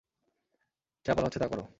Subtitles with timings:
[1.05, 1.63] যা বলা হচ্ছে, তা করো।